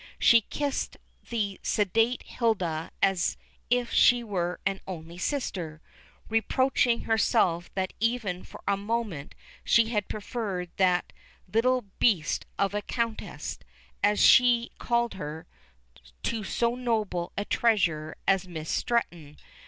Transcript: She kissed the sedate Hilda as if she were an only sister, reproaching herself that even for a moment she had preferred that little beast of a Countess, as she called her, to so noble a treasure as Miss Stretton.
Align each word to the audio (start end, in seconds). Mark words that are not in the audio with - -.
She 0.17 0.41
kissed 0.41 0.97
the 1.29 1.59
sedate 1.61 2.23
Hilda 2.23 2.89
as 3.03 3.37
if 3.69 3.91
she 3.93 4.23
were 4.23 4.59
an 4.65 4.81
only 4.87 5.19
sister, 5.19 5.79
reproaching 6.27 7.01
herself 7.01 7.71
that 7.75 7.93
even 7.99 8.43
for 8.43 8.63
a 8.67 8.75
moment 8.75 9.35
she 9.63 9.89
had 9.89 10.07
preferred 10.09 10.71
that 10.77 11.13
little 11.53 11.83
beast 11.99 12.47
of 12.57 12.73
a 12.73 12.81
Countess, 12.81 13.59
as 14.01 14.19
she 14.19 14.71
called 14.79 15.13
her, 15.13 15.45
to 16.23 16.43
so 16.43 16.73
noble 16.73 17.31
a 17.37 17.45
treasure 17.45 18.15
as 18.27 18.47
Miss 18.47 18.71
Stretton. 18.71 19.37